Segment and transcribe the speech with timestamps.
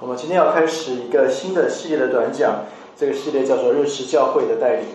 [0.00, 2.64] 我们今天要开始一个新的系列的短讲，
[2.98, 4.86] 这个系列叫做“认识教会的带领”。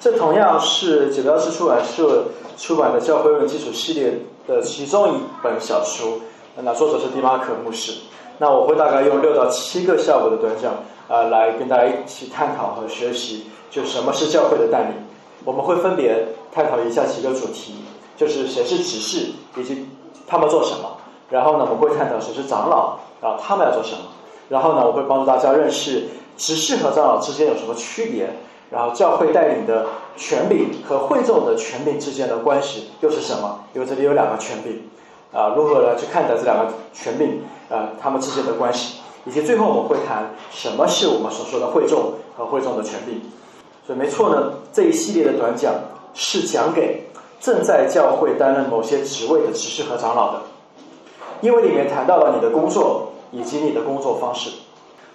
[0.00, 2.24] 这同样是九标志出版社
[2.58, 4.12] 出版的教会论基础系列
[4.48, 6.20] 的其中一本小书。
[6.56, 7.92] 那作者是迪马可牧师。
[8.38, 10.74] 那我会大概用六到七个下午的短讲
[11.08, 14.92] 啊，来跟大家一起探讨和学习，就什么是教会的带领。
[15.44, 17.76] 我们会分别探讨以下几个主题，
[18.16, 19.86] 就是谁是执事，以及
[20.26, 20.95] 他们做什么。
[21.30, 22.98] 然后呢，我们会探讨谁是长老。
[23.22, 24.00] 啊，他们要做什么？
[24.50, 26.06] 然后呢，我会帮助大家认识
[26.36, 28.28] 执事和长老之间有什么区别，
[28.70, 29.86] 然后教会带领的
[30.18, 33.60] 权柄和会众的权柄之间的关系又是什么？
[33.72, 34.82] 因为这里有两个权柄，
[35.32, 43.22] 啊，如何来去看待这两个权柄啊，他们之间的关系，以及最后我们会谈什么是我们所说的会众和会众的权柄。
[43.86, 45.72] 所以没错呢，这一系列的短讲
[46.12, 47.08] 是讲给
[47.40, 50.42] 正在教会担任某些职位的执事和长老的。
[51.40, 54.50] 因为里面谈到了你的工作以及你的工作方式，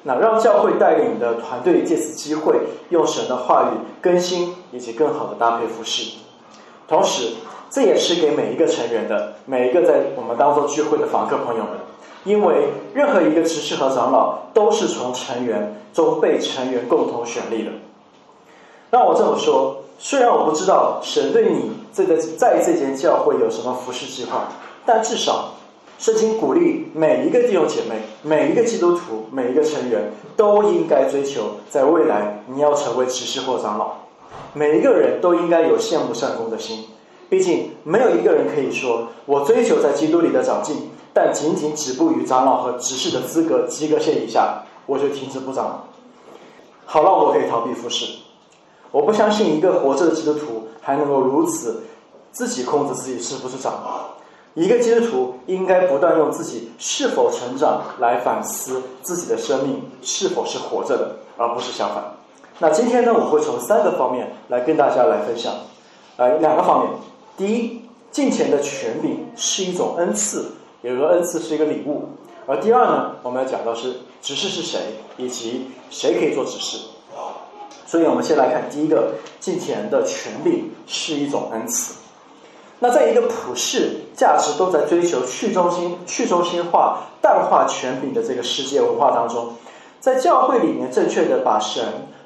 [0.03, 2.55] 那让教会带领你的团队借此机会
[2.89, 6.17] 用神的话语更新以及更好的搭配服饰。
[6.87, 7.33] 同时，
[7.69, 11.71] 这也是给每一个成员的每一个在我们当中聚会的访客朋友们，
[12.25, 17.71] 因为任何一个执事和长老都是从成员中被成员共同选立的。
[18.89, 24.49] 让我这么说，虽然我不知道神对你这个在这间教会有什么服饰计划，
[24.85, 25.51] 但至少。
[26.01, 33.97] 圣经鼓励每一个弟兄姐妹、每一个基督徒、每一个成员都应该追求，在未来你要成为执事或长老。
[34.53, 36.85] 每一个人都应该有羡慕善功的心，
[37.29, 45.85] 毕竟没有一个人可以说我追求在基督里的长进，但仅仅止步于长老和执事的资格及格线以下，我就停止不长。
[46.83, 48.07] 好让我可以逃避服侍。
[48.89, 51.83] 我不相信一个活着的基督徒还能够如此
[52.31, 54.19] 自己控制自己是不是长老。
[54.53, 62.03] 一个基督徒应该不断用自己是否成长来反思自己的生命是否是活着的，而不是相反。
[62.59, 65.53] 那今天呢，我会从三个方面来跟大家来分享，
[66.17, 66.93] 呃，两个方面。
[67.37, 67.81] 第一，
[68.11, 72.09] 金钱的权柄是一种恩赐，也就是，恩赐是一个礼物。
[72.45, 74.79] 而第二呢，我们要讲到是执事是谁，
[75.15, 76.77] 以及谁可以做执事。
[77.85, 82.00] 所以我们先来看第一个，金钱的权柄是一种恩赐。
[82.83, 89.53] 那在一个普世价值都在追求去中心、去中心化、淡化权柄的这个世界文化当中，
[89.99, 91.83] 在教会里面正确的把神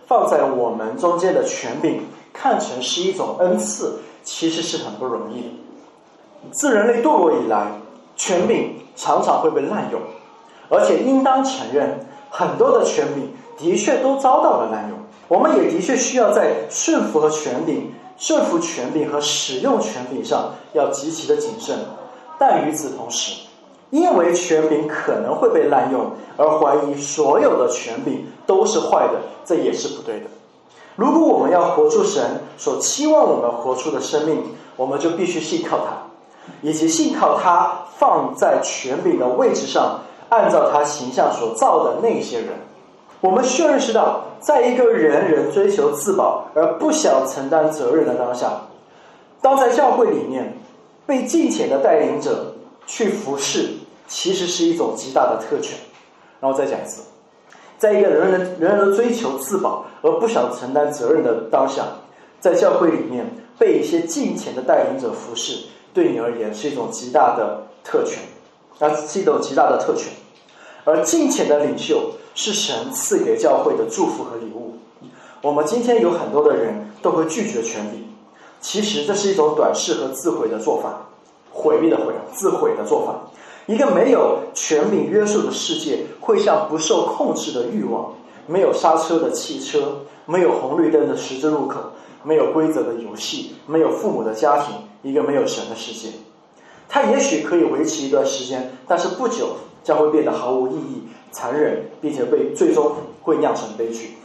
[0.08, 5.48] 放在我们中间的权柄看成是一种恩赐，其实是很不容易的。
[6.52, 7.68] 自人类堕落以来，
[8.16, 10.00] 权柄常常会被滥用，
[10.70, 12.00] 而且应当承认，
[12.30, 14.98] 很多的权柄的确都遭到了滥用。
[15.28, 17.92] 我们也的确需要在顺服和权柄。
[18.18, 21.78] 顺服权柄和使用权柄上要极其的谨慎，
[22.40, 23.42] 但与此同时，
[23.90, 30.26] 因为权柄可能会被滥用，而怀疑所有的权柄都是坏的，这也是不对的。
[30.96, 34.44] 如果我们要活出神所期望我们活出的生命，
[34.78, 35.92] 我们就必须信靠他，
[36.62, 40.00] 以及信靠他放在权柄的位置上，
[40.30, 42.50] 按照他形象所造的那些人。
[43.26, 48.62] 我们需要认识到，在一个人人追求自保而不想承担责任的当下，
[49.42, 50.56] 当在教会里面
[51.08, 52.54] 被金钱的带领者
[52.86, 53.72] 去服侍，
[54.08, 55.76] 其实是一种极大的特权。
[56.40, 57.02] 然后再讲一次，
[57.80, 61.84] 在一个人人人人追求自保而不想承担责任的当下，
[62.40, 63.26] 在教会里面
[63.58, 65.66] 被一些金钱的带领者服侍，
[65.96, 68.22] 对你而言是一种极大的特权，
[68.78, 70.14] 啊，是一种极大的特权。
[70.86, 72.14] 而金钱的领袖。
[72.38, 74.76] 是神赐给教会的祝福和礼物。
[75.42, 78.04] 我们今天有很多的人都会拒绝权柄，
[78.60, 81.08] 其实这是一种短视和自毁的做法，
[81.50, 83.32] 毁灭的毁，自毁的做法。
[83.68, 88.14] 一个没有权柄约束的世界，会像不受控制的欲望，
[88.48, 91.80] 没有刹车的汽车，没有红绿灯的十字路口，
[92.22, 96.10] 没有规则的游戏，没有父母的家庭，一个没有神的世界。
[96.90, 101.04] 它也许可以维持一段时间，但是不久将会变得毫无意义。
[101.32, 104.18] 残忍，并且被最终会酿成悲剧。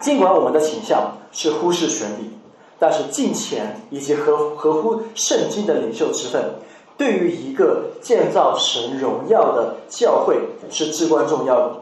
[0.00, 2.30] 尽管我们的倾向是忽视权力，
[2.80, 6.42] 但是金钱以及合合乎圣经的领袖之分，
[6.96, 10.36] 对于一个建造神荣耀的教会
[10.68, 11.76] 是至关重要的。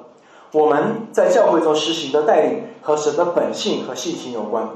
[0.53, 4.69] 我们在教会中实行的带领和神的本性和性情有关。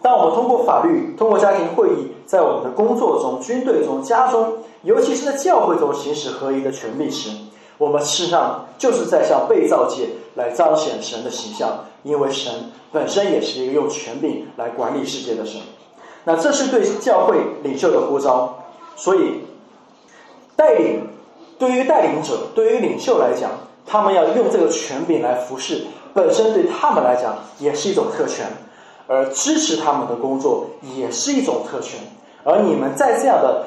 [0.00, 7.30] 当我们通过法律、通过家庭会议，在我们的工作中、军队中、家中，尤其是在教会中行使合一的权利时，
[7.78, 15.60] 我们事实上就是在向被造界来彰显神的形象，因为神本身也是一个用权柄来管理世界的神。
[16.24, 18.56] 那这是对教会领袖的呼召，
[18.96, 19.40] 所以
[20.56, 21.08] 带领
[21.58, 23.50] 对对于带领者，对于领袖来讲，
[23.86, 28.46] 他们要用这个权柄来服侍，本身对他们来讲也是一种特权，
[29.06, 31.98] 而支持他们的工作也是一种特权。
[32.44, 33.64] 而你们在这样的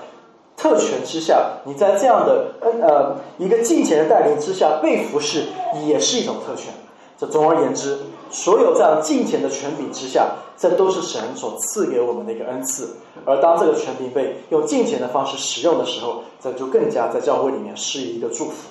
[0.57, 5.45] 特权之下，你在这样的呃呃一个金钱的带领之下被服侍，
[5.85, 6.73] 也是一种特权。
[7.19, 7.99] 这总而言之，
[8.31, 12.89] 所有这样金钱的权柄之下，这都是神所赐给我们的一个恩赐。
[13.23, 18.69] 而当这个权柄被用金钱的方式使用的时候，这就更加在教会里面是一个祝福。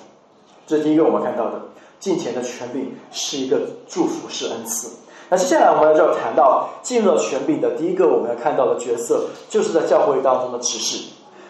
[0.65, 1.61] 这是第一个我们看到的，
[1.99, 4.89] 金钱的权柄是一个祝福，是恩赐。
[5.29, 11.03] 那接下来我们要谈到进入了权柄的第一个我们要看到的角色，就是在教会当中的执事。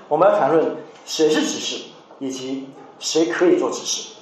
[0.08, 0.76] 我们要谈论
[1.06, 1.84] 谁是执事，
[2.20, 2.68] 以及
[3.00, 4.14] 谁可以做执事。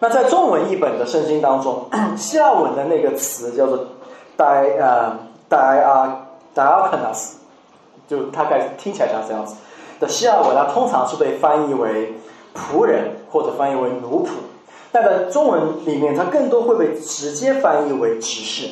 [0.00, 3.78] 那在中文译本的圣经当中， 希腊文的那个词叫做
[4.36, 5.18] “di 呃
[5.50, 6.10] dia
[6.54, 7.32] diakonos”，
[8.08, 9.56] 就大概听起来像这样子。
[9.98, 12.14] 的希腊文它通常是被翻译为
[12.54, 14.28] 仆人或者翻译为奴仆。
[14.92, 18.68] 但在中文里面，它更多会被直接翻译为执事。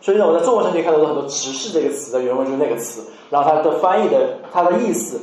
[0.00, 5.20] 所以呢，我在中文圣经看到很多“执事”这个词的原文就是那个词，然后它的翻译的它的意思，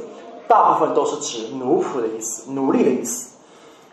[0.51, 3.38] 大部分都是指奴仆的意思、奴隶的意思。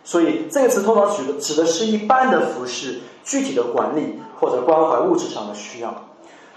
[0.03, 5.95] 所以这个词通常指的指的是一般的服饰、具体的管理或者关怀物质上的需要。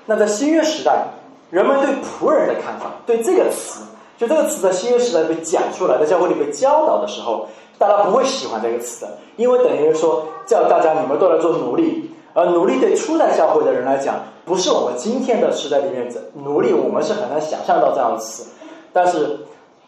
[0.08, 1.06] 那在新约时代，
[1.52, 3.84] 人们对仆人的看法，对这个词，
[4.18, 7.48] 就这个词在新约时代被讲出来，在教会里被教导的时候。
[7.78, 16.08] 大家不会喜欢这个词的，因为等于说叫大家你们都来做奴隶，而奴隶对初代教会的人来讲，不是我们今天的时代里面
[16.44, 18.46] 奴隶，我们是很难想象到这样的词。
[18.94, 19.40] 但是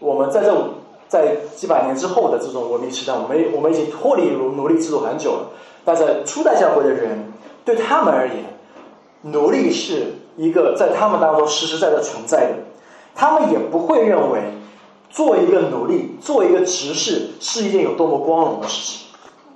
[0.04, 0.54] 我们在这
[1.08, 5.48] 在几百年之后的这种文明时代，我们我们已经脱离奴奴隶制度很久了。
[5.86, 7.32] 但在初代教会的人，
[7.64, 8.44] 对他们而言，
[9.22, 12.56] 奴隶是一个在他们当中实实在在存在的，
[13.16, 14.42] 他们也不会认为。
[15.14, 19.08] 做一个奴隶，做一个执事，是一件有多么光荣的事情。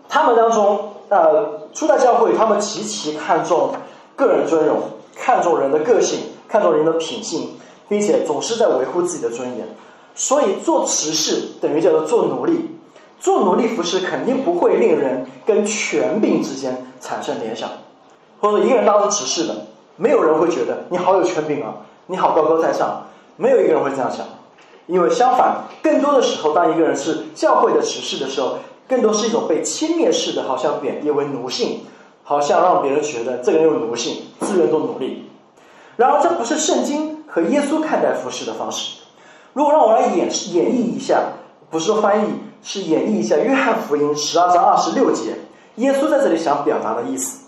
[0.07, 3.71] 他们当中，呃，初代教会，他们极其看重
[4.15, 4.77] 个人尊荣，
[5.15, 7.57] 看重人的个性，看重人的品性，
[7.89, 9.67] 并且总是在维护自己的尊严。
[10.17, 12.71] 所以，做执事等于叫做做奴隶。
[13.19, 17.69] 做奴隶服饰肯定不会令人跟权柄之间产生联想，
[18.39, 19.55] 或者一个人当了执事的，
[19.95, 21.73] 没有人会觉得你好有权柄啊，
[22.05, 24.25] 你好高高在上，没有一个人会这样想。
[24.85, 31.81] 因为相反，更多的时候，当一个人是教会的执事的时候，更多是一种被轻蔑式的，好像贬低为奴性，
[32.23, 35.29] 好像让别人觉得这个人有奴性，自愿做奴隶。
[35.95, 39.01] 然而，这不是圣经和耶稣看待服饰的方式。
[39.57, 41.19] 如果让我来演演绎一下，
[41.71, 42.29] 不是说翻译，
[42.61, 45.33] 是演绎一下约翰福音十二章二十六节，
[45.77, 47.43] 耶稣在这里想表达的意思。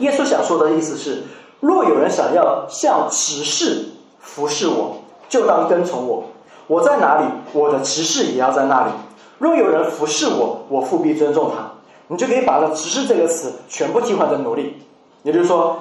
[0.00, 1.22] 耶稣想说的意思是：
[1.60, 4.96] 若有人想要像执事服侍我，
[5.28, 6.24] 就当跟从我。
[6.66, 8.90] 我在哪里，我的执事也要在那里。
[9.38, 11.70] 若有人服侍我，我复必尊重他。
[12.08, 14.82] 你就可以把这“执事”这个词全部替换成奴隶。
[15.22, 15.78] 也就是说，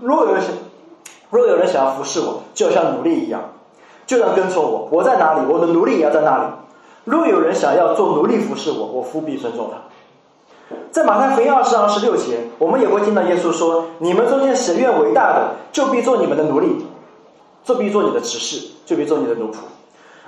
[0.00, 0.52] 若有人想，
[1.28, 3.42] 若有人想要服侍我，就像奴隶一样，
[4.12, 4.86] 就要跟从我。
[4.92, 6.44] 我在哪里，我的奴隶也要在那里。
[7.04, 10.76] 若有人想要做奴隶服侍我，我复必尊重他。
[10.90, 16.84] 在马太福音二十二十六节，我们也会听到耶稣说：“你们中间谁愿为大的，就必做你们的奴隶；
[17.64, 19.56] 就必做你的执事，就必做你的奴仆。”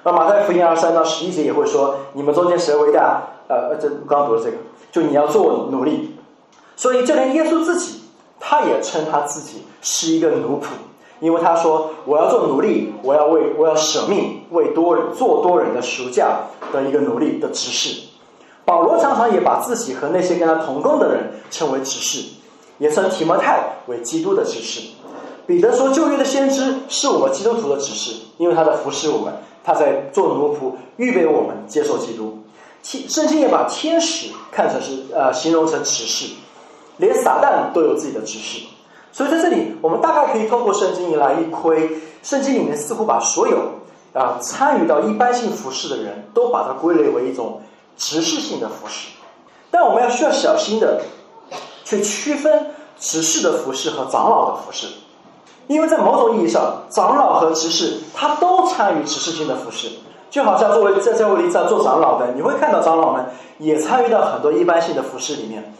[0.02, 3.20] 那马太福音二三到十一节也会说，你们中间谁为大？
[3.48, 4.56] 呃，这刚刚读了这个，
[4.90, 6.16] 就你要做奴隶。
[6.74, 8.00] 所以就连耶稣自己，
[8.40, 10.64] 他也称他自己是一个奴仆，
[11.20, 16.40] 因为他说我要做奴隶，我要为我要舍命为多人做多人的赎价
[16.72, 18.02] 的一个奴隶的执事。
[18.64, 22.24] 保罗常常也把自己和那些跟他同工的人称为执事，
[22.78, 24.80] 也称提摩太为基督的执事。
[25.46, 29.32] 彼得说旧约的先知是我们基督徒的执事，因为他在服侍我们。
[29.66, 32.38] 他在做奴仆，预备我们接受基督。
[32.82, 36.34] 天圣经也把天使看成是呃形容成执事，
[36.98, 38.60] 连撒旦都有自己的执事。
[39.14, 41.88] 所以在这里，我们大概可以通过圣经来一窥，
[42.24, 43.58] 圣经里面似乎把所有
[44.12, 47.62] 啊参与到一般性服饰的人都把它归类为一种
[47.96, 49.10] 执事性的服饰。
[49.70, 51.00] 但我们要需要小心的
[51.84, 54.88] 去区分执事的服饰和长老的服饰。
[55.68, 59.88] 因为在某种意义上，长老和执事他都参与执事性的服饰，
[60.28, 63.24] 就好像作为在教会里在做长老的，你会看到长老们
[63.58, 65.72] 也参与到很多一般性的服饰里面。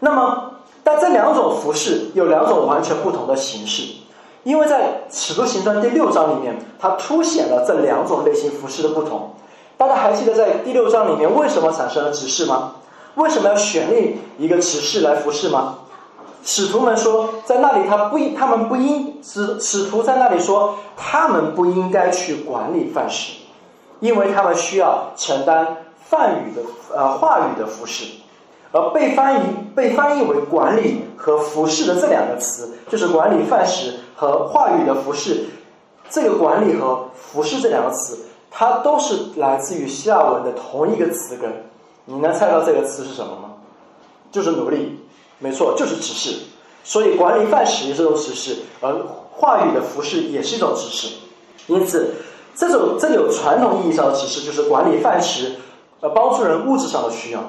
[0.00, 0.53] 那么，
[0.84, 3.94] 但这两种服饰有两种完全不同的形式，
[4.42, 9.30] 因为在使徒行传第六章里面，它凸显了这两种类型服饰的不同。
[9.76, 12.74] 大家还记得在第六章里面为什么产生了执事吗？
[13.14, 15.78] 为什么要选立一个执事来服侍吗？
[16.44, 23.32] 使徒们说，在那里他不，他们不应使使徒在那里说，他们不应该去管理饭食，
[24.00, 26.60] 因为他们需要承担梵语的
[26.94, 28.04] 呃话语的服饰，
[28.74, 35.46] 而被翻译被翻译为管理和服饰的这两个词，就是管理范式和话语的服饰。
[36.10, 38.18] 这个管理和服饰这两个词，
[38.50, 41.50] 它都是来自于希腊文的同一个词根。
[42.04, 43.52] 你能猜到这个词是什么吗？
[44.32, 44.98] 就是奴隶，
[45.38, 46.36] 没错，就是指示。
[46.82, 48.92] 所以管理范式也是一种指示，而
[49.30, 51.14] 话语的服饰也是一种指示。
[51.68, 52.12] 因此，
[52.56, 55.52] 这种这有传统意义上的指示，就是管理范式，
[56.00, 57.40] 呃，帮助人物质上的需要。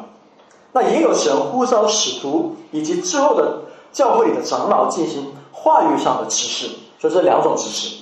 [0.76, 3.62] 那也有神呼召使徒以及之后的
[3.94, 6.68] 教会里的长老进行话语上的指示，
[7.00, 7.96] 所以这两种指示。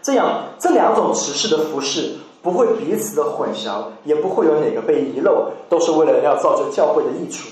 [0.00, 7.48] 这样，这两种指示的服饰不会彼此的混淆，也不会有哪个被遗漏，都是为了要造就教会的益处。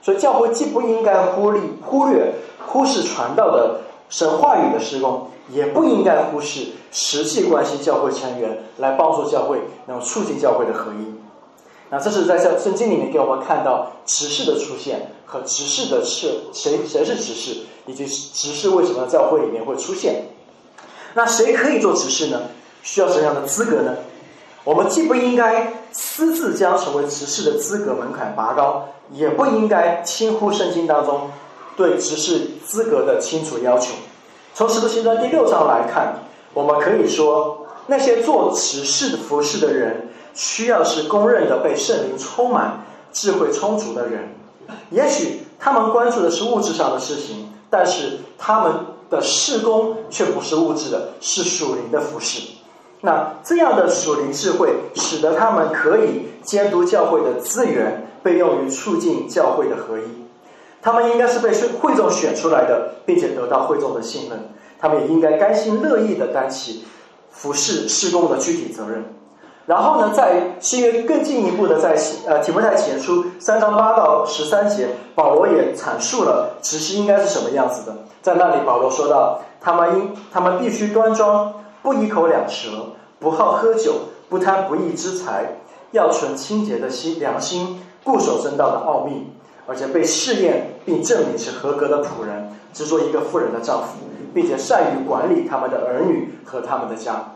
[0.00, 2.32] 所以，教会既不应该忽略、忽略、
[2.64, 11.21] 忽视传道的神话语的施工，也不应该忽视实际关心教会成员，来帮助教会，能够促进教会的合一。
[11.92, 20.24] 那这是在圣圣经里面给我们看到执事的出现和执事的是谁谁是执事，以及执事为什么教会里面会出现。
[21.12, 22.40] 那谁可以做执事呢？
[22.82, 23.94] 需要什么样的资格呢？
[24.64, 31.30] 我们既不应该私自将成为执事的资格门槛拔高，也不应该轻忽圣经当中
[31.76, 33.92] 对执事资格的清楚要求。
[34.54, 36.20] 从使徒行传第六章来看，
[36.54, 44.34] 我们可以说，那些做执事的服饰的人，需要是公认的被圣灵充满、智慧充足的人。
[44.90, 48.72] 也许他们关注的是物质上的事情，但是他们。
[49.12, 52.48] 的事工却不是物质的，是属灵的服饰。
[53.02, 60.02] 那这样的属灵智慧，使得他们可以监督教会的资源被用于促进教会的合一。
[60.80, 64.48] 他们应该是被会众选出来的，并且得到会众的信任。
[64.80, 66.86] 他们也应该甘心乐意的担起
[67.30, 69.04] 服侍施工的具体责任。
[69.66, 77.96] 然后呢，在新约更进一步的在呃提摩太前书三章八到十三节，保罗也阐述了执事应该是什么样子的。
[78.20, 82.70] 在那里，保罗说到，他们应他们必须端庄，不一口两舌，
[83.20, 83.94] 不好喝酒，
[84.28, 85.58] 不贪不义之财，
[85.92, 89.28] 要存清洁的心良心，固守正道的奥秘，
[89.66, 93.98] 而且被试验并证明是合格的仆人，只做一个妇人的丈夫，
[94.34, 97.34] 并且善于管理他们的儿女和他们的家。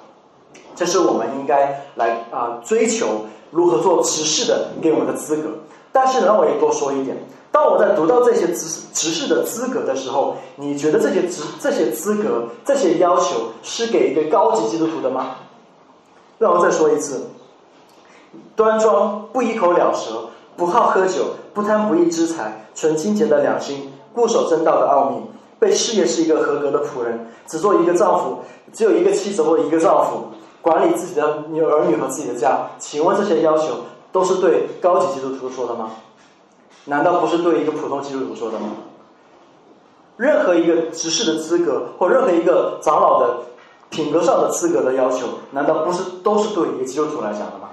[0.77, 5.49] 这是我们应该来啊追求如何做执事的给我们的资格。
[5.91, 7.17] 但是呢，我也多说一点。
[7.51, 15.37] 当我在读到这些执执事的资格的时候，你觉得这些执这些资格这些要求是给一个高级基督徒的吗？
[16.39, 17.29] 让我再说一次：
[18.55, 25.23] 端庄，不一口了舌，不好喝酒，不贪不义之财，存清洁的良心，固守正道的奥秘，
[25.59, 28.41] 被事业是一个合格的仆人，只做一个丈夫，
[28.71, 30.25] 只有一个妻子或一个丈夫，
[30.67, 32.67] 管理自己的女儿女和自己的家。
[32.77, 35.93] 请问这些要求都是对高级基督徒说的吗？
[36.87, 38.71] 难道不是对一个普通基督徒说的吗？
[40.17, 43.37] 任何一个执事的资格，或任何一个长老的
[43.91, 47.69] 品格上的资格的要求，难道不是都是对一个基督徒来讲的吗？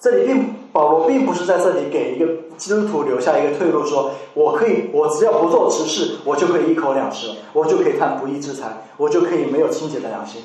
[0.00, 10.40] 这里并保罗并不是在这里给一个基督徒留下一个退路，说我可以，我只要不做执事，我就可以一口两舌，我就可以贪不义之财，我就可以没有清洁的良心。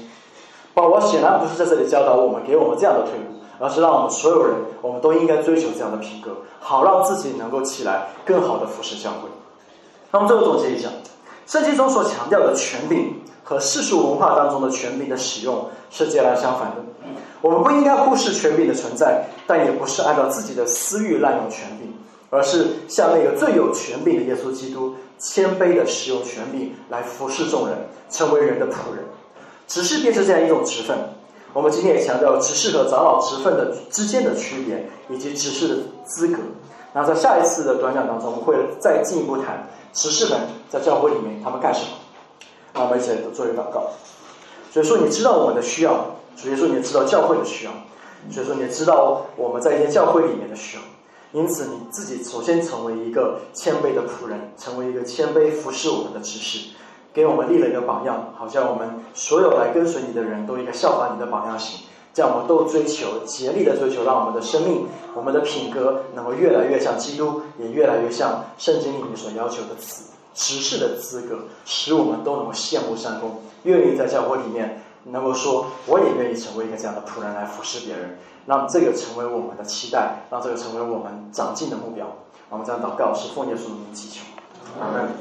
[0.74, 3.26] 保罗显然不是在这里教导我们，给我们这样的退路。
[3.60, 9.30] 而是让我们所有人，我们都应该追求这样的品格，好让自己能够起来更好的服侍教会。
[10.12, 10.90] 那么最后总结一下，
[11.46, 16.78] 圣经中所强调的权柄和世俗文化当中的权柄的使用是截然相反的。
[17.42, 21.94] 我们不应该忽视权柄的存在，但也不是按照自己的私欲滥用权柄，
[22.32, 27.78] 而是像那个最有权柄的耶稣基督，谦卑的使用权柄来服侍众人，
[28.10, 29.06] 成为人的仆人。
[29.68, 30.98] 执事便是这样一种职分。
[31.54, 36.40] 我们今天也强调执事和长老职分的之间的区别，以及执事的资格。
[36.94, 40.40] 那在下一次的短讲当中，我们会再进一步谈执事们
[40.70, 41.88] 在教会里面他们干什么。
[42.74, 43.90] 那我们一起来做一个祷告。
[44.72, 47.72] 所以说，你知道我们的需要，所以说你也知道教会的需要，
[48.32, 50.84] 所以说你也知道我们在一些教会里面的需要。
[51.34, 56.70] 因此，你自己首先成为一个谦卑的仆人，成为一个谦卑服侍我们的执事。
[57.14, 78.18] 给我们立了一个榜样，好像我们所有来跟随你的人都应该效仿你的榜样行，这样我们都追求竭力的追求，让我们的生命、我们的品格能够越来越像基督，也越来越像圣经里面所要求的词执事的资格，使我们都能够羡慕善功，愿意在教会里面能够说，我也愿意成为一个这样的仆人来服侍别人，
[78.48, 82.08] 让这个成为我们的期待，让这个成为我们长进的目标。
[82.50, 84.22] 我们这样祷告，是奉耶稣的名祈求，
[84.82, 85.14] 阿门。